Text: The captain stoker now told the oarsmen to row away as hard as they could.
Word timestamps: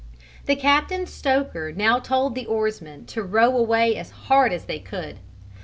The 0.47 0.55
captain 0.55 1.05
stoker 1.05 1.71
now 1.71 1.99
told 1.99 2.33
the 2.33 2.47
oarsmen 2.47 3.05
to 3.05 3.21
row 3.21 3.55
away 3.55 3.95
as 3.97 4.09
hard 4.09 4.51
as 4.51 4.65
they 4.65 4.79
could. 4.79 5.19